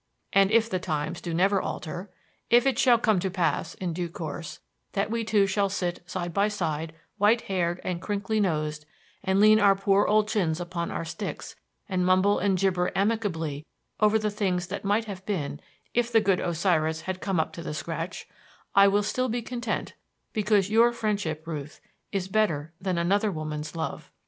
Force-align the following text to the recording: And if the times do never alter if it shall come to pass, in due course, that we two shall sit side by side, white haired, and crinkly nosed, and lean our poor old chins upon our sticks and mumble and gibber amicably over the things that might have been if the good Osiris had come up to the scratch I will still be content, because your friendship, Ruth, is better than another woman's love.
And 0.33 0.49
if 0.49 0.67
the 0.67 0.79
times 0.79 1.21
do 1.21 1.31
never 1.31 1.61
alter 1.61 2.09
if 2.49 2.65
it 2.65 2.79
shall 2.79 2.97
come 2.97 3.19
to 3.19 3.29
pass, 3.29 3.75
in 3.75 3.93
due 3.93 4.09
course, 4.09 4.59
that 4.93 5.11
we 5.11 5.23
two 5.23 5.45
shall 5.45 5.69
sit 5.69 6.01
side 6.09 6.33
by 6.33 6.47
side, 6.47 6.93
white 7.19 7.41
haired, 7.41 7.79
and 7.83 8.01
crinkly 8.01 8.39
nosed, 8.39 8.87
and 9.23 9.39
lean 9.39 9.59
our 9.59 9.75
poor 9.75 10.07
old 10.07 10.27
chins 10.27 10.59
upon 10.59 10.89
our 10.89 11.05
sticks 11.05 11.55
and 11.87 12.03
mumble 12.03 12.39
and 12.39 12.57
gibber 12.57 12.91
amicably 12.95 13.63
over 13.99 14.17
the 14.17 14.31
things 14.31 14.65
that 14.69 14.83
might 14.83 15.05
have 15.05 15.23
been 15.27 15.61
if 15.93 16.11
the 16.11 16.19
good 16.19 16.39
Osiris 16.39 17.01
had 17.01 17.21
come 17.21 17.39
up 17.39 17.53
to 17.53 17.61
the 17.61 17.75
scratch 17.75 18.27
I 18.73 18.87
will 18.87 19.03
still 19.03 19.29
be 19.29 19.43
content, 19.43 19.93
because 20.33 20.71
your 20.71 20.91
friendship, 20.93 21.45
Ruth, 21.45 21.79
is 22.11 22.27
better 22.27 22.73
than 22.81 22.97
another 22.97 23.31
woman's 23.31 23.75
love. 23.75 24.09